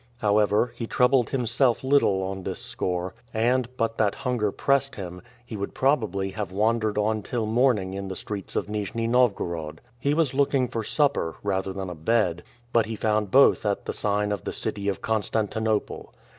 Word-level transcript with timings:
However, 0.17 0.73
he 0.75 0.87
troubled 0.87 1.29
himself 1.29 1.83
little 1.83 2.23
on 2.23 2.41
this 2.41 2.57
score, 2.57 3.13
and, 3.35 3.69
but 3.77 3.99
that 3.99 4.15
hunger 4.15 4.51
pressed 4.51 4.95
him, 4.95 5.21
he 5.45 5.55
would 5.55 5.75
probably 5.75 6.31
have 6.31 6.51
wandered 6.51 6.97
on 6.97 7.21
till 7.21 7.45
morning 7.45 7.93
in 7.93 8.07
the 8.07 8.15
streets 8.15 8.55
of 8.55 8.65
Nijni 8.67 9.05
Novgorod. 9.07 9.79
He 9.99 10.15
was 10.15 10.33
looking 10.33 10.67
for 10.69 10.83
supper 10.83 11.35
rather 11.43 11.71
than 11.71 11.91
a 11.91 11.93
bed. 11.93 12.41
But 12.73 12.87
he 12.87 12.95
found 12.95 13.29
both 13.29 13.63
at 13.63 13.85
the 13.85 13.93
sign 13.93 14.31
of 14.31 14.43
the 14.43 14.53
City 14.53 14.87
of 14.89 15.03
Constantinople. 15.03 16.15